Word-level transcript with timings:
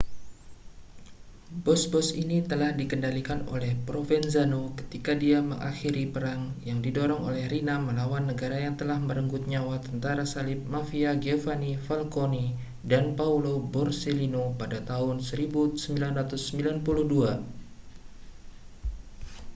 bos-bos 1.65 2.09
ini 2.21 2.37
telah 2.51 2.71
dikendalikan 2.79 3.39
oleh 3.55 3.71
provenzano 3.87 4.63
ketika 4.79 5.11
dia 5.23 5.39
mengakhiri 5.51 6.03
perang 6.13 6.41
yang 6.69 6.79
didorong 6.85 7.21
oleh 7.29 7.43
riina 7.53 7.75
melawan 7.87 8.23
negara 8.31 8.57
yang 8.65 8.73
telah 8.81 8.97
merenggut 9.07 9.43
nyawa 9.51 9.75
tentara 9.85 10.23
salib 10.33 10.59
mafia 10.75 11.11
giovanni 11.23 11.71
falcone 11.85 12.45
dan 12.91 13.05
paolo 13.19 13.53
borsellino 13.73 14.43
pada 14.59 14.77
1992 14.81 15.69